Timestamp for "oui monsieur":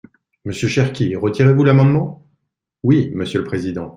2.81-3.37